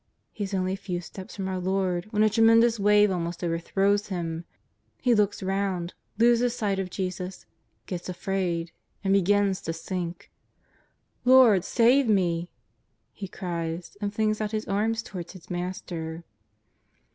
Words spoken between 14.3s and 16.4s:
out his arms towards his Master.